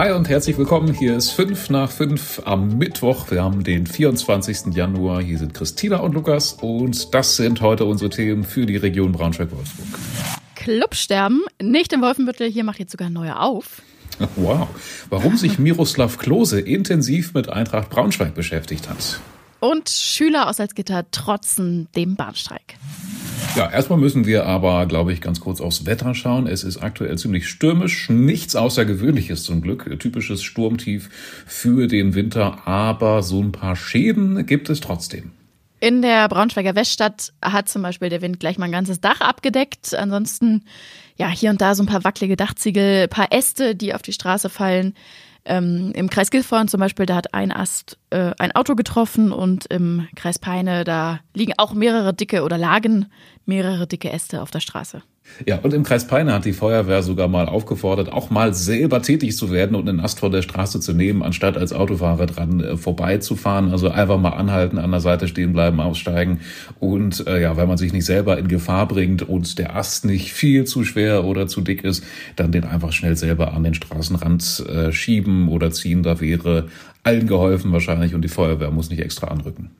Hi 0.00 0.12
und 0.12 0.30
herzlich 0.30 0.56
willkommen. 0.56 0.94
Hier 0.94 1.14
ist 1.14 1.32
5 1.32 1.68
nach 1.68 1.90
5 1.90 2.40
am 2.46 2.78
Mittwoch. 2.78 3.30
Wir 3.30 3.44
haben 3.44 3.64
den 3.64 3.86
24. 3.86 4.74
Januar. 4.74 5.20
Hier 5.20 5.36
sind 5.36 5.52
Christina 5.52 5.98
und 5.98 6.14
Lukas 6.14 6.54
und 6.54 7.12
das 7.12 7.36
sind 7.36 7.60
heute 7.60 7.84
unsere 7.84 8.08
Themen 8.08 8.44
für 8.44 8.64
die 8.64 8.78
Region 8.78 9.12
Braunschweig-Wolfsburg. 9.12 10.00
Clubsterben, 10.54 11.42
nicht 11.60 11.92
im 11.92 12.00
Wolfenbüttel, 12.00 12.50
hier 12.50 12.64
macht 12.64 12.78
jetzt 12.78 12.92
sogar 12.92 13.10
neue 13.10 13.38
auf. 13.38 13.82
Wow. 14.36 14.68
Warum 15.10 15.36
sich 15.36 15.58
Miroslav 15.58 16.16
Klose 16.16 16.60
intensiv 16.60 17.34
mit 17.34 17.50
Eintracht 17.50 17.90
Braunschweig 17.90 18.34
beschäftigt 18.34 18.88
hat. 18.88 19.20
Und 19.60 19.90
Schüler 19.90 20.48
aus 20.48 20.56
Salzgitter 20.56 21.10
trotzen 21.10 21.88
dem 21.94 22.16
Bahnstreik. 22.16 22.76
Ja, 23.56 23.68
erstmal 23.70 23.98
müssen 23.98 24.26
wir 24.26 24.46
aber, 24.46 24.86
glaube 24.86 25.12
ich, 25.12 25.20
ganz 25.20 25.40
kurz 25.40 25.60
aufs 25.60 25.84
Wetter 25.84 26.14
schauen. 26.14 26.46
Es 26.46 26.62
ist 26.62 26.78
aktuell 26.78 27.18
ziemlich 27.18 27.48
stürmisch, 27.48 28.08
nichts 28.08 28.54
Außergewöhnliches 28.54 29.42
zum 29.42 29.60
Glück. 29.60 29.98
Typisches 29.98 30.42
Sturmtief 30.42 31.10
für 31.46 31.88
den 31.88 32.14
Winter, 32.14 32.66
aber 32.68 33.22
so 33.22 33.42
ein 33.42 33.52
paar 33.52 33.74
Schäden 33.74 34.46
gibt 34.46 34.70
es 34.70 34.80
trotzdem. 34.80 35.32
In 35.80 36.02
der 36.02 36.28
Braunschweiger 36.28 36.74
Weststadt 36.74 37.32
hat 37.42 37.68
zum 37.68 37.82
Beispiel 37.82 38.08
der 38.10 38.22
Wind 38.22 38.38
gleich 38.38 38.58
mal 38.58 38.66
ein 38.66 38.72
ganzes 38.72 39.00
Dach 39.00 39.20
abgedeckt. 39.20 39.94
Ansonsten, 39.94 40.62
ja, 41.16 41.28
hier 41.28 41.50
und 41.50 41.60
da 41.60 41.74
so 41.74 41.82
ein 41.82 41.86
paar 41.86 42.04
wackelige 42.04 42.36
Dachziegel, 42.36 43.08
paar 43.08 43.32
Äste, 43.32 43.74
die 43.74 43.94
auf 43.94 44.02
die 44.02 44.12
Straße 44.12 44.48
fallen. 44.48 44.94
Ähm, 45.44 45.92
Im 45.94 46.10
Kreis 46.10 46.30
Gilforn 46.30 46.68
zum 46.68 46.80
Beispiel, 46.80 47.06
da 47.06 47.16
hat 47.16 47.34
ein 47.34 47.52
Ast 47.52 47.98
äh, 48.10 48.32
ein 48.38 48.52
Auto 48.52 48.74
getroffen 48.74 49.32
und 49.32 49.66
im 49.66 50.06
Kreis 50.14 50.38
Peine, 50.38 50.84
da 50.84 51.20
liegen 51.34 51.54
auch 51.56 51.72
mehrere 51.72 52.12
dicke 52.12 52.42
oder 52.42 52.58
lagen 52.58 53.06
mehrere 53.46 53.86
dicke 53.86 54.10
Äste 54.10 54.42
auf 54.42 54.50
der 54.50 54.60
Straße. 54.60 55.02
Ja, 55.46 55.58
und 55.62 55.72
im 55.72 55.82
Kreis 55.82 56.06
Peine 56.06 56.32
hat 56.32 56.44
die 56.44 56.52
Feuerwehr 56.52 57.02
sogar 57.02 57.28
mal 57.28 57.46
aufgefordert, 57.46 58.12
auch 58.12 58.30
mal 58.30 58.52
selber 58.52 59.02
tätig 59.02 59.36
zu 59.36 59.50
werden 59.50 59.74
und 59.74 59.88
einen 59.88 60.00
Ast 60.00 60.20
vor 60.20 60.30
der 60.30 60.42
Straße 60.42 60.80
zu 60.80 60.92
nehmen, 60.92 61.22
anstatt 61.22 61.56
als 61.56 61.72
Autofahrer 61.72 62.26
dran 62.26 62.60
äh, 62.60 62.76
vorbeizufahren. 62.76 63.70
Also 63.70 63.90
einfach 63.90 64.18
mal 64.18 64.30
anhalten, 64.30 64.78
an 64.78 64.90
der 64.90 65.00
Seite 65.00 65.28
stehen 65.28 65.52
bleiben, 65.52 65.80
aussteigen. 65.80 66.40
Und 66.78 67.26
äh, 67.26 67.40
ja, 67.40 67.56
wenn 67.56 67.68
man 67.68 67.78
sich 67.78 67.92
nicht 67.92 68.04
selber 68.04 68.38
in 68.38 68.48
Gefahr 68.48 68.86
bringt 68.86 69.22
und 69.22 69.58
der 69.58 69.76
Ast 69.76 70.04
nicht 70.04 70.32
viel 70.32 70.64
zu 70.64 70.84
schwer 70.84 71.24
oder 71.24 71.46
zu 71.46 71.60
dick 71.60 71.84
ist, 71.84 72.04
dann 72.36 72.52
den 72.52 72.64
einfach 72.64 72.92
schnell 72.92 73.16
selber 73.16 73.54
an 73.54 73.64
den 73.64 73.74
Straßenrand 73.74 74.64
äh, 74.68 74.92
schieben 74.92 75.48
oder 75.48 75.70
ziehen. 75.70 76.02
Da 76.02 76.20
wäre 76.20 76.68
allen 77.02 77.26
geholfen 77.26 77.72
wahrscheinlich 77.72 78.14
und 78.14 78.22
die 78.22 78.28
Feuerwehr 78.28 78.70
muss 78.70 78.90
nicht 78.90 79.00
extra 79.00 79.28
anrücken. 79.28 79.70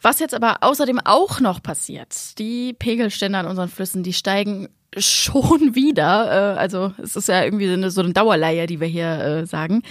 Was 0.00 0.20
jetzt 0.20 0.34
aber 0.34 0.58
außerdem 0.60 1.00
auch 1.04 1.40
noch 1.40 1.60
passiert, 1.62 2.38
die 2.38 2.72
Pegelstände 2.72 3.38
an 3.38 3.46
unseren 3.46 3.68
Flüssen, 3.68 4.04
die 4.04 4.12
steigen 4.12 4.68
schon 4.96 5.74
wieder. 5.74 6.54
Äh, 6.54 6.58
also 6.58 6.92
es 7.02 7.16
ist 7.16 7.28
ja 7.28 7.44
irgendwie 7.44 7.68
so 7.68 7.74
eine, 7.74 7.90
so 7.90 8.00
eine 8.02 8.12
Dauerleihe, 8.12 8.66
die 8.66 8.80
wir 8.80 8.88
hier 8.88 9.18
äh, 9.18 9.46
sagen. 9.46 9.82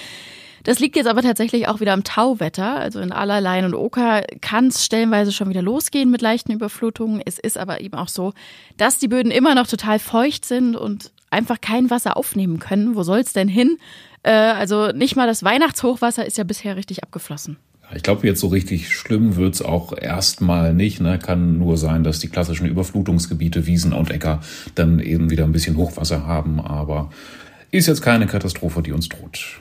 Das 0.64 0.80
liegt 0.80 0.98
jetzt 0.98 1.08
aber 1.08 1.22
tatsächlich 1.22 1.70
auch 1.70 1.80
wieder 1.80 1.94
am 1.94 2.03
Tauwetter. 2.03 2.76
Also 2.76 3.00
in 3.00 3.14
Allerlein 3.14 3.64
und 3.64 3.73
Oker 3.73 4.23
kann 4.42 4.68
es 4.68 4.84
stellenweise 4.84 5.31
schon 5.31 5.50
wieder 5.50 5.62
losgehen 5.62 6.12
mit 6.12 6.22
leichten 6.22 6.52
Überflutungen. 6.52 7.22
Es 7.23 7.40
ist 7.40 7.58
aber 7.58 7.80
eben 7.80 7.95
auch 7.95 8.09
so, 8.09 8.34
dass 8.75 9.00
die 9.00 9.08
Böden 9.08 9.31
immer 9.31 9.56
noch 9.56 9.68
total 9.68 9.98
feucht 10.00 10.44
sind 10.44 10.75
und 10.75 11.12
einfach 11.30 11.62
kein 11.62 11.90
Wasser 11.90 12.18
aufnehmen 12.18 12.59
können. 12.59 12.95
Wo 12.95 13.03
soll 13.03 13.20
es 13.20 13.31
denn 13.31 13.48
hin? 13.48 13.78
Äh, 14.23 14.31
also 14.31 14.88
nicht 14.88 15.16
mal 15.16 15.28
das 15.28 15.42
Weihnachtshochwasser 15.44 16.25
ist 16.25 16.38
ja 16.38 16.44
bisher 16.44 16.75
richtig 16.75 17.03
abgeflossen. 17.03 17.58
Ich 17.95 18.03
glaube, 18.03 18.27
jetzt 18.27 18.41
so 18.41 18.47
richtig 18.47 18.89
schlimm 18.89 19.38
wird's 19.38 19.61
auch 19.61 19.97
erstmal 19.97 20.73
nicht. 20.73 20.99
Ne? 20.99 21.19
Kann 21.19 21.57
nur 21.57 21.77
sein, 21.77 22.03
dass 22.03 22.19
die 22.19 22.27
klassischen 22.27 22.67
Überflutungsgebiete, 22.67 23.66
Wiesen 23.66 23.94
und 23.94 24.11
Äcker 24.11 24.41
dann 24.75 24.99
eben 24.99 25.29
wieder 25.29 25.45
ein 25.45 25.53
bisschen 25.53 25.77
Hochwasser 25.77 26.27
haben. 26.27 26.59
Aber 26.59 27.09
ist 27.71 27.88
jetzt 27.88 28.02
keine 28.02 28.27
Katastrophe, 28.27 28.81
die 28.81 28.91
uns 28.91 29.07
droht. 29.07 29.59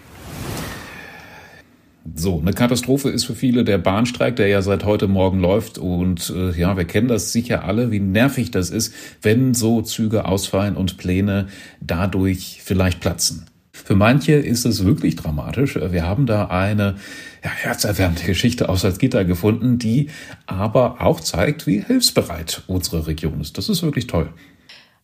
So, 2.14 2.40
eine 2.40 2.52
Katastrophe 2.52 3.10
ist 3.10 3.24
für 3.24 3.34
viele 3.34 3.64
der 3.64 3.78
Bahnstreik, 3.78 4.36
der 4.36 4.48
ja 4.48 4.62
seit 4.62 4.84
heute 4.84 5.06
Morgen 5.06 5.40
läuft. 5.40 5.78
Und 5.78 6.30
äh, 6.30 6.50
ja, 6.58 6.76
wir 6.76 6.84
kennen 6.84 7.08
das 7.08 7.32
sicher 7.32 7.64
alle, 7.64 7.92
wie 7.92 8.00
nervig 8.00 8.50
das 8.50 8.70
ist, 8.70 8.92
wenn 9.22 9.54
so 9.54 9.82
Züge 9.82 10.24
ausfallen 10.24 10.76
und 10.76 10.98
Pläne 10.98 11.46
dadurch 11.80 12.60
vielleicht 12.62 13.00
platzen. 13.00 13.46
Für 13.84 13.94
manche 13.94 14.32
ist 14.32 14.64
es 14.64 14.84
wirklich 14.84 15.16
dramatisch. 15.16 15.76
Wir 15.76 16.04
haben 16.04 16.26
da 16.26 16.46
eine 16.46 16.96
ja, 17.44 17.50
herzerwärmende 17.50 18.24
Geschichte 18.24 18.68
aus 18.68 18.80
Salzgitter 18.80 19.24
gefunden, 19.24 19.78
die 19.78 20.08
aber 20.46 21.00
auch 21.00 21.20
zeigt, 21.20 21.66
wie 21.66 21.80
hilfsbereit 21.80 22.62
unsere 22.66 23.06
Region 23.06 23.40
ist. 23.40 23.58
Das 23.58 23.68
ist 23.68 23.82
wirklich 23.82 24.06
toll. 24.06 24.32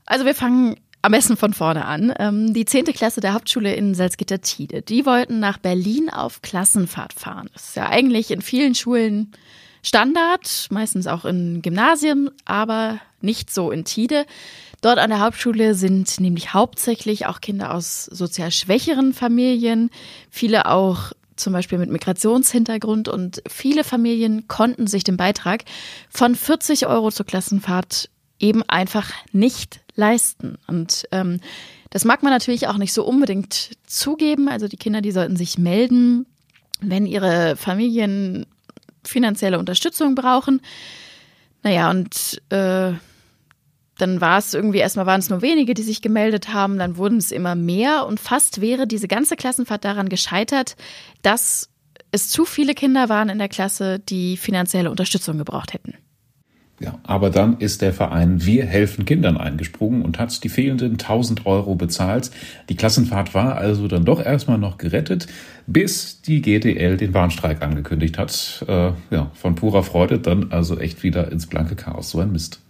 Also 0.07 0.25
wir 0.25 0.35
fangen 0.35 0.77
am 1.03 1.13
besten 1.13 1.37
von 1.37 1.53
vorne 1.53 1.85
an. 1.85 2.15
Ähm, 2.19 2.55
die 2.55 2.65
zehnte 2.65 2.93
Klasse 2.93 3.21
der 3.21 3.35
Hauptschule 3.35 3.75
in 3.75 3.95
Salzgitter-Tide, 3.95 4.83
die 4.83 5.05
wollten 5.05 5.41
nach 5.41 5.59
Berlin 5.59 6.09
auf 6.11 6.43
Klassenfahrt 6.43 7.13
fahren. 7.13 7.51
Das 7.53 7.69
ist 7.69 7.77
ja 7.77 7.89
eigentlich 7.89 8.31
in 8.31 8.41
vielen 8.41 8.75
Schulen 8.75 9.33
Standard, 9.83 10.69
meistens 10.71 11.07
auch 11.07 11.25
in 11.25 11.61
Gymnasien, 11.63 12.31
aber 12.45 13.01
nicht 13.21 13.53
so 13.53 13.71
in 13.71 13.85
Tide. 13.85 14.27
Dort 14.81 14.99
an 14.99 15.11
der 15.11 15.21
Hauptschule 15.21 15.75
sind 15.75 16.21
nämlich 16.21 16.55
hauptsächlich 16.55 17.27
auch 17.27 17.41
Kinder 17.41 17.75
aus 17.75 18.05
sozial 18.05 18.51
schwächeren 18.51 19.13
Familien, 19.13 19.91
viele 20.31 20.67
auch 20.67 21.13
zum 21.37 21.53
Beispiel 21.53 21.79
mit 21.79 21.91
Migrationshintergrund 21.91 23.09
und 23.09 23.43
viele 23.49 23.85
Familien 23.85 24.49
konnten 24.49 24.87
sich 24.87 25.05
den 25.05 25.17
Beitrag 25.17 25.65
von 26.11 26.35
40 26.35 26.87
Euro 26.87 27.11
zur 27.11 27.27
Klassenfahrt 27.27 28.11
eben 28.39 28.63
einfach 28.65 29.11
nicht 29.33 29.81
leisten. 29.95 30.59
Und 30.67 31.07
ähm, 31.13 31.41
das 31.91 32.05
mag 32.05 32.23
man 32.23 32.33
natürlich 32.33 32.69
auch 32.69 32.77
nicht 32.77 32.93
so 32.93 33.05
unbedingt 33.05 33.71
zugeben. 33.87 34.49
Also 34.49 34.69
die 34.69 34.77
Kinder, 34.77 35.01
die 35.01 35.13
sollten 35.13 35.37
sich 35.37 35.59
melden, 35.59 36.27
wenn 36.81 37.07
ihre 37.07 37.57
Familien 37.57 38.47
finanzielle 39.05 39.59
Unterstützung 39.59 40.15
brauchen. 40.15 40.61
Naja, 41.63 41.91
und 41.91 42.43
äh, 42.51 42.93
dann 43.99 44.21
war 44.21 44.39
es 44.39 44.55
irgendwie, 44.55 44.79
erstmal 44.79 45.07
waren 45.07 45.21
es 45.21 45.31
nur 45.31 45.43
wenige, 45.43 45.75
die 45.75 45.83
sich 45.83 46.03
gemeldet 46.03 46.53
haben, 46.53 46.79
dann 46.79 46.97
wurden 46.97 47.19
es 47.19 47.31
immer 47.31 47.55
mehr 47.55 48.07
und 48.07 48.19
fast 48.19 48.61
wäre 48.61 48.87
diese 48.87 49.07
ganze 49.07 49.37
Klassenfahrt 49.37 49.85
daran 49.85 50.09
gescheitert, 50.09 50.77
dass 51.23 51.69
es 52.11 52.29
zu 52.29 52.45
viele 52.45 52.75
Kinder 52.75 53.09
waren 53.09 53.29
in 53.29 53.39
der 53.39 53.49
Klasse, 53.49 53.99
die 53.99 54.37
finanzielle 54.37 54.91
Unterstützung 54.91 55.39
gebraucht 55.39 55.73
hätten. 55.73 55.95
Ja, 56.83 56.99
aber 57.05 57.31
dann 57.31 57.59
ist 57.59 57.81
der 57.81 57.93
Verein 57.93 58.45
Wir 58.45 58.67
helfen 58.67 59.05
Kindern 59.05 59.37
eingesprungen 59.37 60.03
und 60.03 60.19
hat 60.19 60.43
die 60.43 60.49
fehlenden 60.49 60.93
1000 60.93 61.47
Euro 61.47 61.77
bezahlt. 61.77 62.33
Die 62.69 62.75
Klassenfahrt 62.75 63.35
war 63.35 63.57
also 63.57 63.87
dann 63.87 64.05
doch 64.05 64.21
erstmal 64.21 64.59
noch 64.59 64.79
gerettet, 64.79 65.29
bis 65.69 66.23
die 66.23 66.43
GDL 66.43 66.97
den 66.97 67.15
Warnstreik 67.15 67.63
angekündigt 67.63 68.19
hat. 68.19 68.65
Äh, 68.67 68.91
ja, 69.11 69.31
von 69.33 69.55
purer 69.55 69.85
Freude 69.85 70.19
dann 70.19 70.51
also 70.51 70.77
echt 70.77 71.05
wieder 71.05 71.31
ins 71.31 71.47
blanke 71.47 71.77
Chaos. 71.77 72.11
So 72.11 72.19
ein 72.19 72.33
Mist. 72.33 72.61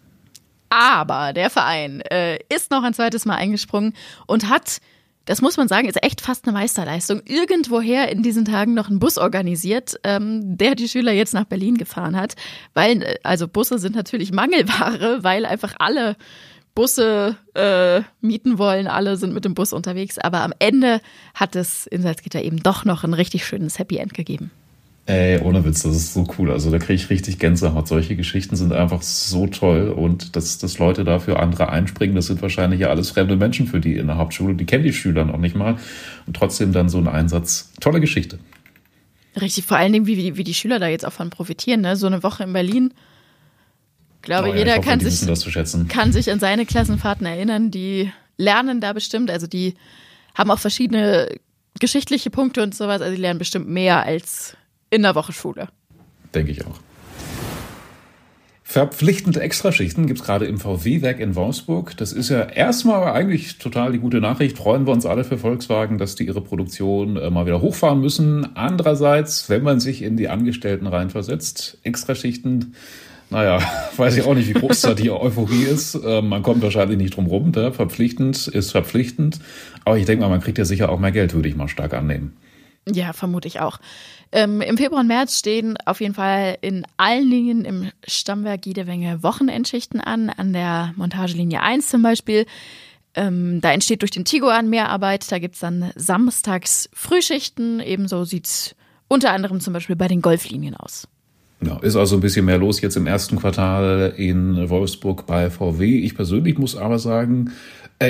Aber 0.69 1.33
der 1.33 1.49
Verein 1.49 2.03
äh, 2.11 2.39
ist 2.55 2.71
noch 2.71 2.83
ein 2.83 2.93
zweites 2.93 3.25
Mal 3.25 3.37
eingesprungen 3.37 3.95
und 4.27 4.51
hat, 4.51 4.81
das 5.25 5.41
muss 5.41 5.57
man 5.57 5.69
sagen, 5.69 5.89
ist 5.89 6.03
echt 6.03 6.21
fast 6.21 6.47
eine 6.47 6.53
Meisterleistung, 6.53 7.23
irgendwoher 7.25 8.11
in 8.11 8.23
diesen 8.23 8.45
Tagen 8.45 8.75
noch 8.75 8.89
einen 8.89 8.99
Bus 8.99 9.19
organisiert, 9.19 9.97
ähm, 10.05 10.57
der 10.57 10.75
die 10.75 10.89
Schüler 10.89 11.13
jetzt 11.13 11.35
nach 11.35 11.45
Berlin 11.45 11.77
gefahren 11.77 12.17
hat. 12.17 12.35
Weil, 12.75 13.03
äh, 13.03 13.19
also 13.23 13.47
Busse 13.47 13.79
sind 13.79 13.95
natürlich 13.95 14.33
Mangelware, 14.33 15.23
weil 15.23 15.47
einfach 15.47 15.75
alle 15.79 16.17
Busse 16.75 17.37
äh, 17.55 18.01
mieten 18.21 18.59
wollen, 18.59 18.87
alle 18.87 19.17
sind 19.17 19.35
mit 19.35 19.45
dem 19.45 19.55
Bus 19.55 19.73
unterwegs. 19.73 20.19
Aber 20.19 20.41
am 20.41 20.55
Ende 20.59 21.01
hat 21.35 21.55
es 21.55 21.87
in 21.87 22.03
Salzgitter 22.03 22.43
eben 22.43 22.63
doch 22.63 22.85
noch 22.85 23.05
ein 23.05 23.15
richtig 23.15 23.45
schönes 23.47 23.79
Happy 23.79 23.99
End 23.99 24.15
gegeben. 24.15 24.51
Ey, 25.05 25.41
ohne 25.41 25.65
Witz, 25.65 25.83
das 25.83 25.97
ist 25.97 26.15
so 26.15 26.29
cool. 26.39 26.53
Also 26.53 26.71
da 26.71 26.79
kriege 26.79 26.95
ich 26.95 27.11
richtig 27.11 27.41
Gänsehaut. 27.41 27.89
Solche 27.89 28.15
Geschichten 28.15 28.55
sind 28.55 28.73
einfach 28.73 29.03
so 29.03 29.49
toll 29.49 29.89
und 29.89 30.37
dass, 30.37 30.59
dass 30.59 30.79
Leute 30.79 31.03
dafür 31.03 31.41
andere 31.41 31.71
einspringen, 31.71 32.15
das 32.15 32.27
sind 32.27 32.41
wahrscheinlich 32.41 32.81
ja 32.81 32.89
alles 32.89 33.11
fremde 33.11 33.37
Menschen 33.37 33.67
für 33.67 33.81
die 33.81 33.97
in 33.97 34.07
der 34.07 34.17
Hauptschule. 34.17 34.55
Die 34.55 34.65
kennen 34.65 34.85
die 34.85 34.93
Schüler 34.93 35.25
noch 35.25 35.39
nicht 35.39 35.57
mal 35.57 35.77
und 36.27 36.37
trotzdem 36.37 36.73
dann 36.73 36.89
so 36.89 36.99
ein 36.99 37.09
Einsatz. 37.09 37.73
Tolle 37.81 38.01
Geschichte. 38.01 38.39
Richtig, 39.41 39.65
vor 39.65 39.77
allen 39.77 39.93
Dingen, 39.93 40.07
wie, 40.07 40.37
wie 40.37 40.45
die 40.45 40.55
Schüler 40.55 40.79
da 40.79 40.87
jetzt 40.87 41.05
auch 41.05 41.13
von 41.13 41.31
profitieren. 41.31 41.81
Ne? 41.81 41.97
So 41.97 42.07
eine 42.07 42.23
Woche 42.23 42.45
in 42.45 42.53
Berlin. 42.53 42.95
Ich 44.17 44.23
glaube, 44.23 44.51
oh 44.51 44.53
ja, 44.53 44.59
jeder 44.59 44.73
ich 44.73 44.79
hoffe, 44.79 44.89
kann, 44.89 45.01
sich, 45.01 45.89
kann 45.89 46.13
sich 46.13 46.31
an 46.31 46.39
seine 46.39 46.65
Klassenfahrten 46.65 47.27
erinnern. 47.27 47.73
Die 47.73 48.13
lernen 48.37 48.81
da 48.81 48.93
bestimmt. 48.93 49.33
Also 49.33 49.49
die 49.49 49.75
haben 50.37 50.51
auch 50.53 50.61
verschiedene 50.61 51.29
geschichtliche 51.81 52.31
Punkte 52.31 52.63
und 52.63 52.73
sowas. 52.73 53.01
Also 53.01 53.17
die 53.17 53.21
lernen 53.21 53.41
bestimmt 53.41 53.69
mehr 53.69 54.05
als 54.05 54.57
in 54.93 55.03
der 55.03 55.15
Woche 55.15 55.33
Schule. 55.33 55.69
Denke 56.35 56.53
ich 56.53 56.65
auch. 56.67 56.79
Verpflichtende 58.63 59.41
Extraschichten 59.41 60.07
gibt 60.07 60.21
es 60.21 60.25
gerade 60.25 60.47
im 60.47 60.59
VW-Werk 60.59 61.19
in 61.19 61.35
Wolfsburg. 61.35 61.97
Das 61.97 62.13
ist 62.13 62.31
ja 62.31 62.43
erstmal 62.43 63.13
eigentlich 63.13 63.59
total 63.59 63.93
die 63.93 63.99
gute 63.99 64.21
Nachricht. 64.21 64.57
Freuen 64.57 64.87
wir 64.87 64.93
uns 64.93 65.05
alle 65.05 65.25
für 65.25 65.37
Volkswagen, 65.37 65.99
dass 65.99 66.15
die 66.15 66.27
ihre 66.27 66.41
Produktion 66.41 67.17
äh, 67.17 67.29
mal 67.31 67.45
wieder 67.45 67.61
hochfahren 67.61 68.01
müssen. 68.01 68.57
Andererseits, 68.57 69.51
wenn 69.51 69.63
man 69.63 69.81
sich 69.81 70.03
in 70.03 70.17
die 70.17 70.29
Angestellten 70.29 70.87
reinversetzt, 70.87 71.79
Extraschichten 71.83 72.75
naja, 73.31 73.61
weiß 73.97 74.19
ich 74.19 74.25
auch 74.25 74.35
nicht, 74.35 74.49
wie 74.49 74.59
groß 74.61 74.83
da 74.83 74.95
die 74.95 75.11
Euphorie 75.11 75.65
ist. 75.65 75.99
Ähm, 76.05 76.29
man 76.29 76.43
kommt 76.43 76.63
wahrscheinlich 76.63 76.99
nicht 76.99 77.17
drum 77.17 77.27
rum. 77.27 77.51
Ne? 77.51 77.73
Verpflichtend 77.73 78.47
ist 78.47 78.73
verpflichtend. 78.73 79.41
Aber 79.87 79.97
ich 79.97 80.05
denke 80.05 80.23
mal, 80.23 80.29
man 80.29 80.41
kriegt 80.41 80.59
ja 80.59 80.67
sicher 80.67 80.91
auch 80.91 80.99
mehr 80.99 81.13
Geld, 81.13 81.33
würde 81.33 81.49
ich 81.49 81.57
mal 81.57 81.69
stark 81.69 81.95
annehmen. 81.95 82.37
Ja, 82.91 83.13
vermute 83.13 83.49
ich 83.49 83.61
auch. 83.61 83.79
Ähm, 84.33 84.63
Im 84.63 84.79
Februar 84.79 85.01
und 85.01 85.09
März 85.09 85.39
stehen 85.39 85.77
auf 85.85 86.01
jeden 86.01 86.15
Fall 86.15 86.57
in 86.63 86.87
allen 86.97 87.29
Linien 87.29 87.65
im 87.67 87.91
Stammwerk 88.07 88.65
jede 88.65 88.87
Menge 88.87 89.23
Wochenendschichten 89.23 90.01
an. 90.01 90.31
An 90.31 90.55
der 90.55 90.95
Montagelinie 90.97 91.61
1 91.61 91.89
zum 91.89 92.03
Beispiel. 92.03 92.47
Ähm, 93.15 93.61
da 93.61 93.73
entsteht 93.73 94.01
durch 94.01 94.11
den 94.11 94.25
Tiguan 94.25 94.71
mehr 94.71 94.89
Arbeit. 94.89 95.31
Da 95.31 95.39
gibt 95.39 95.55
es 95.55 95.61
dann 95.61 95.93
samstags 95.97 96.89
Frühschichten. 96.95 97.81
Ebenso 97.81 98.25
sieht 98.25 98.47
es 98.47 98.75
unter 99.07 99.33
anderem 99.33 99.61
zum 99.61 99.75
Beispiel 99.75 99.97
bei 99.97 100.09
den 100.09 100.23
Golflinien 100.23 100.77
aus. 100.77 101.07
Ja, 101.65 101.79
ist 101.79 101.95
also 101.95 102.17
ein 102.17 102.21
bisschen 102.21 102.47
mehr 102.47 102.59
los 102.59 102.81
jetzt 102.81 102.97
im 102.97 103.07
ersten 103.07 103.37
Quartal 103.37 104.15
in 104.17 104.69
Wolfsburg 104.69 105.27
bei 105.27 105.49
VW. 105.49 105.99
Ich 105.99 106.17
persönlich 106.17 106.59
muss 106.59 106.75
aber 106.75 106.99
sagen, 106.99 107.53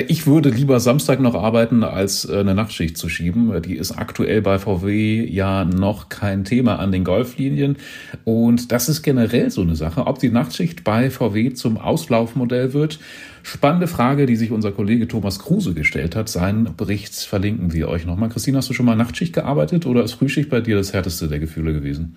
ich 0.01 0.27
würde 0.27 0.49
lieber 0.49 0.79
Samstag 0.79 1.19
noch 1.19 1.35
arbeiten, 1.35 1.83
als 1.83 2.25
äh, 2.25 2.39
eine 2.39 2.55
Nachtschicht 2.55 2.97
zu 2.97 3.09
schieben. 3.09 3.61
Die 3.61 3.75
ist 3.75 3.91
aktuell 3.91 4.41
bei 4.41 4.59
VW 4.59 5.25
ja 5.25 5.65
noch 5.65 6.09
kein 6.09 6.43
Thema 6.43 6.79
an 6.79 6.91
den 6.91 7.03
Golflinien. 7.03 7.77
Und 8.23 8.71
das 8.71 8.89
ist 8.89 9.03
generell 9.03 9.51
so 9.51 9.61
eine 9.61 9.75
Sache, 9.75 10.07
ob 10.07 10.19
die 10.19 10.29
Nachtschicht 10.29 10.83
bei 10.83 11.09
VW 11.09 11.53
zum 11.53 11.77
Auslaufmodell 11.77 12.73
wird. 12.73 12.99
Spannende 13.43 13.87
Frage, 13.87 14.25
die 14.25 14.35
sich 14.35 14.51
unser 14.51 14.71
Kollege 14.71 15.07
Thomas 15.07 15.39
Kruse 15.39 15.73
gestellt 15.73 16.15
hat. 16.15 16.29
Seinen 16.29 16.75
Bericht 16.75 17.15
verlinken 17.15 17.73
wir 17.73 17.89
euch 17.89 18.05
nochmal. 18.05 18.29
Christine, 18.29 18.57
hast 18.57 18.69
du 18.69 18.73
schon 18.73 18.85
mal 18.85 18.95
Nachtschicht 18.95 19.33
gearbeitet 19.33 19.85
oder 19.85 20.03
ist 20.03 20.13
Frühschicht 20.13 20.49
bei 20.49 20.61
dir 20.61 20.77
das 20.77 20.93
härteste 20.93 21.27
der 21.27 21.39
Gefühle 21.39 21.73
gewesen? 21.73 22.15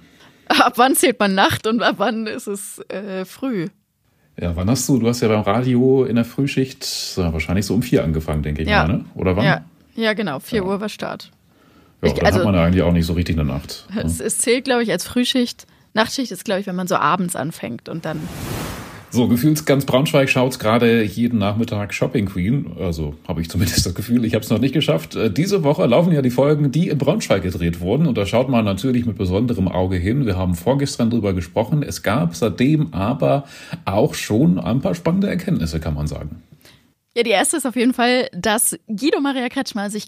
Ab 0.49 0.75
wann 0.77 0.95
zählt 0.95 1.19
man 1.19 1.35
Nacht 1.35 1.67
und 1.67 1.83
ab 1.83 1.97
wann 1.99 2.27
ist 2.27 2.47
es 2.47 2.79
äh, 2.89 3.25
früh? 3.25 3.67
Ja, 4.39 4.55
wann 4.55 4.69
hast 4.69 4.89
du, 4.89 4.99
du 4.99 5.09
hast 5.09 5.23
ja 5.23 5.29
beim 5.29 5.41
Radio 5.41 6.05
in 6.05 6.17
der 6.17 6.25
Frühschicht 6.25 6.85
so, 6.85 7.33
wahrscheinlich 7.33 7.65
so 7.65 7.75
um 7.75 7.83
vier 7.83 8.05
angefangen, 8.05 8.43
denke 8.43 8.63
ich 8.63 8.69
ja. 8.69 8.87
mal, 8.87 8.99
ne? 8.99 9.05
Oder 9.15 9.37
wann? 9.37 9.45
Ja, 9.45 9.65
ja 9.95 10.13
genau, 10.13 10.41
vier 10.41 10.61
ja. 10.61 10.65
Uhr 10.65 10.81
war 10.81 10.91
Start. 10.91 11.31
Ja, 12.03 12.09
ich, 12.09 12.15
dann 12.15 12.27
also, 12.27 12.39
hat 12.41 12.45
man 12.45 12.55
ja 12.55 12.65
eigentlich 12.65 12.83
auch 12.83 12.93
nicht 12.93 13.07
so 13.07 13.15
richtig 13.15 13.39
eine 13.39 13.47
Nacht. 13.47 13.87
Es, 13.97 14.21
es 14.21 14.39
zählt, 14.39 14.65
glaube 14.65 14.83
ich, 14.83 14.93
als 14.93 15.07
Frühschicht. 15.07 15.67
Nachtschicht 15.95 16.31
ist, 16.31 16.45
glaube 16.45 16.61
ich, 16.61 16.67
wenn 16.67 16.77
man 16.77 16.87
so 16.87 16.97
abends 16.97 17.35
anfängt 17.35 17.89
und 17.89 18.05
dann 18.05 18.21
so, 19.11 19.29
gefühlt 19.29 19.65
ganz 19.67 19.85
Braunschweig 19.85 20.29
schaut 20.29 20.59
gerade 20.59 21.03
jeden 21.03 21.39
Nachmittag 21.39 21.95
Shopping 21.95 22.27
Queen. 22.27 22.73
Also 22.79 23.15
habe 23.27 23.41
ich 23.41 23.49
zumindest 23.49 23.87
das 23.87 23.95
Gefühl, 23.95 24.25
ich 24.25 24.35
habe 24.35 24.45
es 24.45 24.51
noch 24.51 24.59
nicht 24.59 24.75
geschafft. 24.75 25.17
Äh, 25.17 25.31
diese 25.31 25.65
Woche 25.65 25.87
laufen 25.87 26.13
ja 26.13 26.23
die 26.23 26.31
Folgen, 26.31 26.73
die 26.73 26.89
in 26.89 26.99
Braunschweig 26.99 27.43
gedreht 27.43 27.81
wurden. 27.81 28.07
Und 28.07 28.19
da 28.19 28.27
schaut 28.27 28.49
man 28.49 28.65
natürlich 28.65 29.07
mit 29.07 29.17
besonderem 29.17 29.69
Auge 29.69 29.97
hin. 29.97 30.27
Wir 30.27 30.37
haben 30.37 30.55
vorgestern 30.55 31.11
drüber 31.11 31.33
gesprochen. 31.33 31.83
Es 31.83 32.03
gab 32.03 32.35
seitdem 32.35 32.93
aber 32.93 33.45
auch 33.85 34.15
schon 34.15 34.59
ein 34.59 34.81
paar 34.81 34.95
spannende 34.95 35.29
Erkenntnisse, 35.29 35.81
kann 35.81 35.95
man 35.95 36.07
sagen. 36.07 36.43
Ja, 37.17 37.23
die 37.23 37.31
erste 37.31 37.57
ist 37.57 37.67
auf 37.67 37.77
jeden 37.77 37.95
Fall, 37.95 38.29
dass 38.33 38.79
Guido 38.89 39.21
Maria 39.21 39.49
Kretschmer 39.49 39.89
sich 39.89 40.07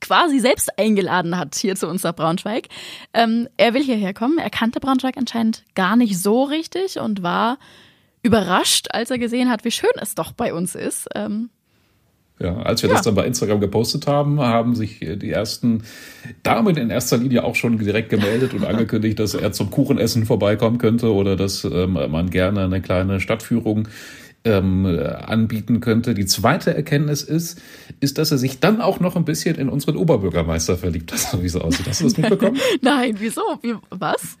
quasi 0.00 0.38
selbst 0.38 0.78
eingeladen 0.78 1.36
hat 1.36 1.54
hier 1.56 1.76
zu 1.76 1.86
uns 1.86 2.04
nach 2.04 2.16
Braunschweig. 2.16 2.68
Ähm, 3.12 3.48
er 3.58 3.74
will 3.74 3.82
hierher 3.82 4.14
kommen. 4.14 4.38
Er 4.38 4.48
kannte 4.48 4.80
Braunschweig 4.80 5.18
anscheinend 5.18 5.64
gar 5.74 5.96
nicht 5.96 6.18
so 6.18 6.44
richtig 6.44 6.98
und 6.98 7.22
war 7.22 7.58
überrascht, 8.22 8.88
als 8.90 9.10
er 9.10 9.18
gesehen 9.18 9.48
hat, 9.48 9.64
wie 9.64 9.70
schön 9.70 9.90
es 10.00 10.14
doch 10.14 10.32
bei 10.32 10.52
uns 10.52 10.74
ist. 10.74 11.08
Ähm, 11.14 11.50
ja, 12.40 12.56
als 12.56 12.82
wir 12.82 12.88
ja. 12.88 12.96
das 12.96 13.04
dann 13.04 13.16
bei 13.16 13.26
Instagram 13.26 13.60
gepostet 13.60 14.06
haben, 14.06 14.40
haben 14.40 14.76
sich 14.76 15.00
die 15.00 15.30
ersten 15.30 15.82
Damen 16.44 16.76
in 16.76 16.90
erster 16.90 17.16
Linie 17.16 17.42
auch 17.42 17.56
schon 17.56 17.78
direkt 17.78 18.10
gemeldet 18.10 18.54
und 18.54 18.64
angekündigt, 18.66 19.18
dass 19.18 19.34
er 19.34 19.52
zum 19.52 19.70
Kuchenessen 19.70 20.24
vorbeikommen 20.24 20.78
könnte 20.78 21.12
oder 21.12 21.34
dass 21.34 21.64
ähm, 21.64 21.94
man 21.94 22.30
gerne 22.30 22.64
eine 22.64 22.80
kleine 22.80 23.20
Stadtführung 23.20 23.88
ähm, 24.44 24.86
anbieten 24.86 25.80
könnte. 25.80 26.14
Die 26.14 26.26
zweite 26.26 26.74
Erkenntnis 26.74 27.22
ist, 27.22 27.60
ist, 28.00 28.18
dass 28.18 28.30
er 28.30 28.38
sich 28.38 28.60
dann 28.60 28.80
auch 28.80 29.00
noch 29.00 29.16
ein 29.16 29.24
bisschen 29.24 29.56
in 29.56 29.68
unseren 29.68 29.96
Oberbürgermeister 29.96 30.76
verliebt 30.76 31.12
hat, 31.12 31.42
wie 31.42 31.48
so 31.48 31.60
aussieht. 31.60 31.86
Hast 31.88 32.00
du 32.00 32.04
das 32.04 32.16
mitbekommen? 32.16 32.58
Nein, 32.80 33.16
wieso? 33.18 33.42
Wie, 33.62 33.74
was? 33.90 34.38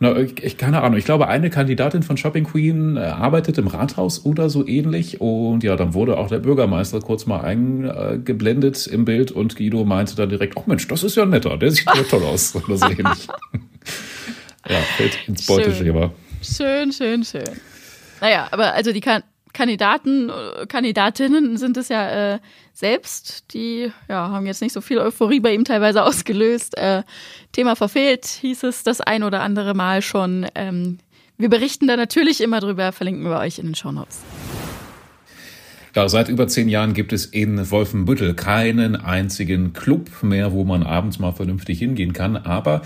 Na, 0.00 0.16
ich, 0.16 0.42
ich, 0.42 0.56
keine 0.56 0.82
Ahnung. 0.82 0.98
Ich 0.98 1.04
glaube, 1.04 1.28
eine 1.28 1.50
Kandidatin 1.50 2.02
von 2.02 2.16
Shopping 2.16 2.44
Queen 2.44 2.96
äh, 2.96 3.00
arbeitet 3.00 3.58
im 3.58 3.66
Rathaus 3.66 4.24
oder 4.24 4.48
so 4.50 4.66
ähnlich. 4.66 5.20
Und 5.20 5.64
ja, 5.64 5.76
dann 5.76 5.94
wurde 5.94 6.18
auch 6.18 6.28
der 6.28 6.38
Bürgermeister 6.38 7.00
kurz 7.00 7.26
mal 7.26 7.40
eingeblendet 7.40 8.86
im 8.86 9.04
Bild 9.04 9.30
und 9.30 9.56
Guido 9.56 9.84
meinte 9.84 10.16
dann 10.16 10.28
direkt, 10.28 10.56
oh 10.56 10.64
Mensch, 10.66 10.86
das 10.88 11.02
ist 11.02 11.16
ja 11.16 11.24
netter, 11.24 11.56
der 11.56 11.70
sieht 11.70 11.86
ja 11.86 12.02
toll 12.02 12.22
aus 12.24 12.54
oder 12.54 12.76
so 12.76 12.86
ähnlich. 12.86 13.28
ja, 14.68 14.78
fällt 14.96 15.18
ins 15.26 15.46
Beuteschema. 15.46 16.10
Schön, 16.42 16.92
schön, 16.92 17.24
schön. 17.24 17.44
Naja, 18.20 18.48
aber 18.50 18.74
also 18.74 18.92
die 18.92 19.00
kan 19.00 19.22
Kandidaten, 19.56 20.28
äh, 20.28 20.66
Kandidatinnen 20.66 21.56
sind 21.56 21.78
es 21.78 21.88
ja 21.88 22.34
äh, 22.34 22.38
selbst, 22.74 23.54
die 23.54 23.90
ja, 24.06 24.28
haben 24.28 24.44
jetzt 24.44 24.60
nicht 24.60 24.74
so 24.74 24.82
viel 24.82 24.98
Euphorie 24.98 25.40
bei 25.40 25.54
ihm 25.54 25.64
teilweise 25.64 26.02
ausgelöst. 26.04 26.76
Äh, 26.76 27.04
Thema 27.52 27.74
verfehlt, 27.74 28.26
hieß 28.26 28.64
es 28.64 28.82
das 28.82 29.00
ein 29.00 29.22
oder 29.22 29.40
andere 29.40 29.72
Mal 29.72 30.02
schon. 30.02 30.46
Ähm, 30.54 30.98
wir 31.38 31.48
berichten 31.48 31.86
da 31.86 31.96
natürlich 31.96 32.42
immer 32.42 32.60
drüber, 32.60 32.92
verlinken 32.92 33.24
wir 33.24 33.38
euch 33.38 33.58
in 33.58 33.66
den 33.66 33.74
Shownotes. 33.74 34.20
Ja, 35.94 36.06
seit 36.10 36.28
über 36.28 36.46
zehn 36.48 36.68
Jahren 36.68 36.92
gibt 36.92 37.14
es 37.14 37.24
in 37.24 37.70
Wolfenbüttel 37.70 38.34
keinen 38.34 38.94
einzigen 38.94 39.72
Club 39.72 40.10
mehr, 40.22 40.52
wo 40.52 40.64
man 40.64 40.82
abends 40.82 41.18
mal 41.18 41.32
vernünftig 41.32 41.78
hingehen 41.78 42.12
kann. 42.12 42.36
Aber 42.36 42.82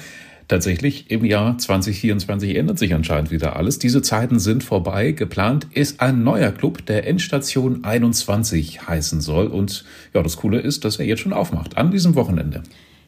Tatsächlich 0.51 1.13
im 1.13 1.25
Jahr 1.25 1.59
2024 1.59 2.57
ändert 2.57 2.77
sich 2.77 2.93
anscheinend 2.93 3.31
wieder 3.31 3.55
alles. 3.55 3.79
Diese 3.79 4.03
Zeiten 4.03 4.41
sind 4.41 4.65
vorbei. 4.65 5.13
Geplant 5.13 5.69
ist 5.71 6.01
ein 6.01 6.25
neuer 6.25 6.51
Club, 6.51 6.85
der 6.87 7.07
Endstation 7.07 7.85
21 7.85 8.89
heißen 8.89 9.21
soll. 9.21 9.47
Und 9.47 9.85
ja, 10.13 10.25
das 10.25 10.39
Coole 10.39 10.59
ist, 10.59 10.85
dass 10.85 10.97
er 10.97 11.07
jetzt 11.07 11.21
schon 11.21 11.33
aufmacht 11.33 11.79
an 11.79 11.93
diesem 11.93 12.17
Wochenende. 12.17 12.65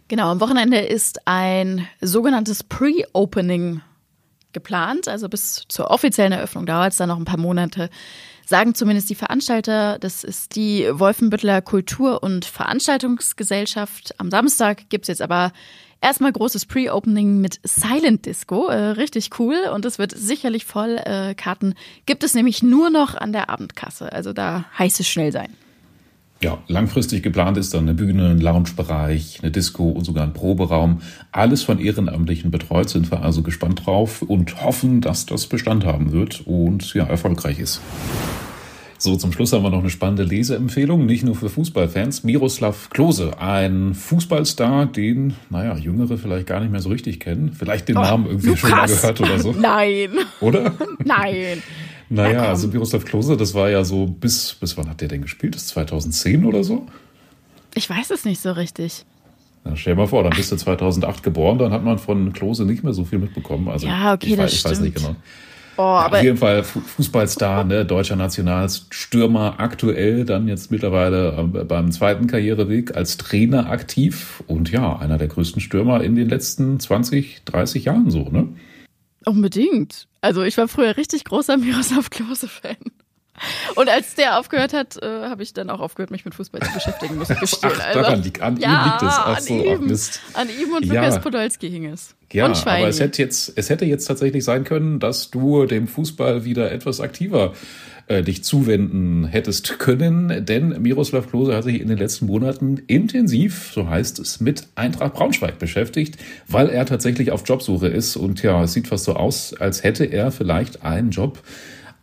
Genau, 0.07 0.31
am 0.31 0.39
Wochenende 0.41 0.79
ist 0.79 1.27
ein 1.27 1.89
sogenanntes 2.01 2.63
Pre-Opening 2.63 3.81
geplant. 4.53 5.09
Also 5.09 5.29
bis 5.29 5.65
zur 5.67 5.91
offiziellen 5.91 6.31
Eröffnung 6.31 6.65
dauert 6.65 6.93
es 6.93 6.99
dann 6.99 7.09
noch 7.09 7.19
ein 7.19 7.25
paar 7.25 7.41
Monate. 7.41 7.91
Sagen 8.47 8.77
zumindest 8.77 9.11
die 9.11 9.17
Veranstalter, 9.17 9.99
das 9.99 10.23
ist 10.23 10.55
die 10.55 10.87
Wolfenbüttler 10.93 11.61
Kultur- 11.61 12.23
und 12.23 12.45
Veranstaltungsgesellschaft. 12.45 14.15
Am 14.21 14.31
Samstag 14.31 14.89
gibt 14.91 15.07
es 15.07 15.09
jetzt 15.09 15.23
aber 15.23 15.51
Erstmal 16.03 16.33
großes 16.33 16.67
Pre-Opening 16.67 17.41
mit 17.41 17.61
Silent 17.63 18.27
Disco, 18.27 18.67
äh, 18.67 18.75
richtig 18.75 19.39
cool 19.39 19.55
und 19.73 19.85
es 19.85 20.01
wird 20.01 20.11
sicherlich 20.11 20.65
voll. 20.65 20.99
Äh, 21.05 21.37
Karten 21.37 21.75
gibt 22.07 22.25
es 22.25 22.35
nämlich 22.35 22.61
nur 22.61 22.91
noch 22.91 23.15
an 23.15 23.33
der 23.33 23.49
Abendkasse, 23.49 24.13
also 24.13 24.33
da 24.33 24.65
heißt 24.77 24.99
es 24.99 25.09
schnell 25.09 25.31
sein. 25.31 25.51
Ja, 26.43 26.59
langfristig 26.67 27.23
geplant 27.23 27.57
ist 27.57 27.73
dann 27.73 27.83
eine 27.83 27.95
Bühne, 27.95 28.31
ein 28.31 28.41
Loungebereich, 28.41 29.39
eine 29.43 29.53
Disco 29.53 29.91
und 29.91 30.05
sogar 30.05 30.25
ein 30.25 30.33
Proberaum. 30.33 31.03
Alles 31.31 31.63
von 31.63 31.79
Ehrenamtlichen 31.79 32.51
betreut, 32.51 32.91
sind 32.91 33.13
wir 33.13 33.23
also 33.23 33.43
gespannt 33.43 33.87
drauf 33.87 34.23
und 34.23 34.61
hoffen, 34.65 35.03
dass 35.03 35.25
das 35.25 35.47
Bestand 35.47 35.85
haben 35.85 36.11
wird 36.11 36.43
und 36.45 36.95
ja, 36.95 37.05
erfolgreich 37.05 37.61
ist. 37.61 37.81
So, 39.03 39.17
zum 39.17 39.33
Schluss 39.33 39.53
haben 39.53 39.65
wir 39.65 39.71
noch 39.71 39.81
eine 39.81 39.91
spannende 39.91 40.23
Leseempfehlung, 40.23 41.07
nicht 41.07 41.25
nur 41.25 41.35
für 41.35 41.49
Fußballfans. 41.49 42.23
Miroslav 42.23 42.89
Klose, 42.91 43.37
ein 43.41 43.95
Fußballstar, 43.95 44.87
den, 44.87 45.35
naja, 45.51 45.77
Jüngere 45.77 46.17
vielleicht 46.19 46.47
gar 46.47 46.61
nicht 46.61 46.71
mehr 46.71 46.81
so 46.81 46.89
richtig 46.89 47.19
kennen. 47.19 47.53
Vielleicht 47.53 47.89
den 47.89 47.97
oh, 47.97 48.03
Namen 48.03 48.27
irgendwie 48.27 48.51
Lukas. 48.51 48.61
schon 48.61 48.71
mal 48.71 48.87
gehört 48.87 49.21
oder 49.21 49.39
so. 49.41 49.53
Nein. 49.59 50.11
Oder? 50.41 50.75
Nein. 51.05 51.65
Naja, 52.11 52.45
also 52.45 52.69
Miroslav 52.69 53.05
Klose, 53.05 53.37
das 53.37 53.55
war 53.55 53.69
ja 53.71 53.83
so 53.83 54.07
bis, 54.07 54.55
bis 54.55 54.77
wann 54.77 54.89
hat 54.89 55.01
der 55.01 55.09
denn 55.09 55.23
gespielt? 55.23 55.57
Das 55.57 55.67
2010 55.67 56.45
oder 56.45 56.63
so? 56.63 56.87
Ich 57.75 57.91
weiß 57.91 58.13
es 58.13 58.25
nicht 58.25 58.41
so 58.41 58.53
richtig. 58.53 59.05
Na, 59.65 59.75
stell 59.75 59.95
dir 59.97 60.03
mal 60.03 60.07
vor, 60.07 60.23
dann 60.23 60.33
bist 60.37 60.53
du 60.53 60.57
2008 60.57 61.25
geboren, 61.25 61.59
dann 61.59 61.73
hat 61.73 61.83
man 61.83 61.99
von 61.99 62.33
Klose 62.33 62.65
nicht 62.65 62.85
mehr 62.85 62.93
so 62.93 63.05
viel 63.05 63.19
mitbekommen. 63.19 63.67
Also 63.67 63.89
ja, 63.89 64.15
okay, 64.15 64.29
ich, 64.29 64.37
das 64.37 64.53
ich 64.53 64.61
stimmt. 64.61 64.75
weiß 64.75 64.81
nicht 64.81 64.95
genau. 64.95 65.17
Oh, 65.77 65.81
ja, 65.83 66.07
auf 66.07 66.23
jeden 66.23 66.37
Fall 66.37 66.63
Fußballstar, 66.63 67.65
ne, 67.65 67.85
deutscher 67.85 68.17
Nationalstürmer, 68.17 69.55
aktuell 69.59 70.25
dann 70.25 70.49
jetzt 70.49 70.71
mittlerweile 70.71 71.37
ähm, 71.39 71.67
beim 71.67 71.91
zweiten 71.93 72.27
Karriereweg 72.27 72.97
als 72.97 73.17
Trainer 73.17 73.71
aktiv 73.71 74.43
und 74.47 74.71
ja, 74.71 74.99
einer 74.99 75.19
der 75.19 75.29
größten 75.29 75.61
Stürmer 75.61 76.03
in 76.05 76.15
den 76.15 76.29
letzten 76.29 76.79
20, 76.79 77.45
30 77.45 77.87
Jahren 77.87 78.11
so, 78.11 78.29
ne? 78.29 78.49
Unbedingt. 79.25 80.09
Also 80.21 80.43
ich 80.43 80.59
war 80.59 80.69
früher 80.69 80.97
richtig 80.97 81.25
großer 81.25 81.57
Miroslav 81.59 82.11
Klose-Fan. 82.11 82.77
Und 83.77 83.89
als 83.89 84.15
der 84.15 84.39
aufgehört 84.39 84.73
hat, 84.73 85.03
äh, 85.03 85.07
habe 85.07 85.43
ich 85.43 85.55
dann 85.55 85.71
auch 85.71 85.81
aufgehört, 85.81 86.11
mich 86.11 86.25
mit 86.25 86.35
Fußball 86.35 86.61
zu 86.61 86.73
beschäftigen, 86.73 87.17
muss 87.17 87.31
ich 87.31 87.41
gestehen. 87.41 87.73
Ach, 87.75 87.87
also, 87.87 88.01
daran 88.01 88.23
liegt, 88.23 88.43
an 88.43 88.57
ja, 88.59 88.69
ihm 88.69 88.91
liegt 88.91 89.03
es. 89.03 89.09
Ach 89.09 89.41
so, 89.41 89.55
an, 89.55 89.61
ihm, 89.61 89.87
Mist. 89.87 90.21
an 90.35 90.49
ihm 90.49 90.73
und 90.73 90.85
Lukas 90.85 91.15
ja. 91.15 91.21
Podolski 91.21 91.71
hing 91.71 91.87
es. 91.87 92.15
Ja, 92.33 92.47
aber 92.47 92.89
es 92.89 93.01
hätte, 93.01 93.21
jetzt, 93.23 93.53
es 93.57 93.71
hätte 93.71 93.85
jetzt 93.85 94.07
tatsächlich 94.07 94.45
sein 94.45 94.65
können, 94.65 95.01
dass 95.01 95.31
du 95.31 95.67
dem 95.67 95.89
Fußball 95.89 96.45
wieder 96.45 96.73
etwas 96.73 97.01
aktiver 97.01 97.53
äh, 98.09 98.23
dich 98.23 98.43
zuwenden 98.43 99.27
hättest 99.27 99.79
können, 99.79 100.45
denn 100.45 100.81
Miroslav 100.83 101.29
Klose 101.29 101.55
hat 101.55 101.65
sich 101.65 101.81
in 101.81 101.89
den 101.89 101.99
letzten 101.99 102.27
Monaten 102.27 102.79
intensiv, 102.87 103.71
so 103.75 103.89
heißt 103.89 104.19
es, 104.19 104.41
mit 104.41 104.67
Eintracht 104.75 105.15
Braunschweig 105.15 105.59
beschäftigt, 105.59 106.17
weil 106.49 106.69
er 106.69 106.85
tatsächlich 106.87 107.31
auf 107.33 107.43
Jobsuche 107.47 107.89
ist 107.89 108.17
und 108.17 108.43
ja, 108.43 108.65
es 108.65 108.73
sieht 108.73 108.89
fast 108.89 109.05
so 109.05 109.15
aus, 109.15 109.55
als 109.55 109.83
hätte 109.83 110.05
er 110.05 110.33
vielleicht 110.33 110.85
einen 110.85 111.11
Job 111.11 111.43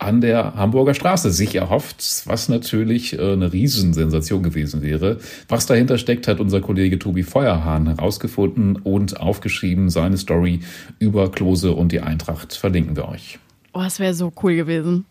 an 0.00 0.20
der 0.20 0.54
Hamburger 0.54 0.94
Straße 0.94 1.30
sich 1.30 1.54
erhofft, 1.54 2.22
was 2.24 2.48
natürlich 2.48 3.18
äh, 3.18 3.32
eine 3.32 3.52
Riesensensation 3.52 4.42
gewesen 4.42 4.82
wäre. 4.82 5.18
Was 5.48 5.66
dahinter 5.66 5.98
steckt, 5.98 6.26
hat 6.26 6.40
unser 6.40 6.60
Kollege 6.60 6.98
Tobi 6.98 7.22
Feuerhahn 7.22 7.86
herausgefunden 7.86 8.76
und 8.76 9.20
aufgeschrieben. 9.20 9.90
Seine 9.90 10.16
Story 10.16 10.60
über 10.98 11.30
Klose 11.30 11.72
und 11.72 11.92
die 11.92 12.00
Eintracht 12.00 12.54
verlinken 12.54 12.96
wir 12.96 13.08
euch. 13.08 13.38
Oh, 13.72 13.82
es 13.82 14.00
wäre 14.00 14.14
so 14.14 14.32
cool 14.42 14.56
gewesen. 14.56 15.04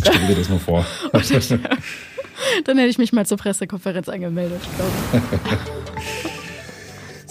Stell 0.00 0.26
dir 0.26 0.34
das 0.34 0.48
mal 0.48 0.58
vor. 0.58 0.86
dann 2.64 2.78
hätte 2.78 2.90
ich 2.90 2.98
mich 2.98 3.12
mal 3.12 3.26
zur 3.26 3.38
Pressekonferenz 3.38 4.08
angemeldet. 4.08 4.60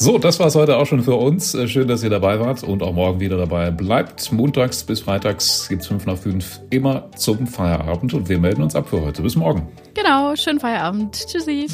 So, 0.02 0.18
das 0.18 0.40
war 0.40 0.48
es 0.48 0.56
heute 0.56 0.78
auch 0.78 0.88
schon 0.88 1.04
für 1.04 1.14
uns. 1.14 1.54
Äh, 1.54 1.68
schön, 1.68 1.88
dass 1.88 2.02
ihr 2.02 2.10
dabei 2.10 2.40
wart 2.40 2.64
und 2.64 2.82
auch 2.82 2.92
morgen 2.92 3.20
wieder 3.20 3.38
dabei 3.38 3.70
bleibt. 3.70 4.32
Montags 4.32 4.84
bis 4.84 5.02
freitags 5.02 5.70
gibt 5.70 5.84
es 5.84 5.88
5 5.90 6.08
nach 6.08 6.18
5 6.18 6.62
immer 6.72 7.12
zum 7.16 7.46
Feierabend 7.46 8.16
und 8.16 8.28
wir 8.28 8.40
melden 8.40 8.64
uns 8.64 8.76
ab 8.76 8.90
für 8.90 9.00
heute. 9.00 9.22
Bis 9.22 9.36
morgen. 9.36 9.68
Genau, 9.94 10.36
schönen 10.36 10.60
Feierabend. 10.60 11.28
Tschüssi. 11.28 11.68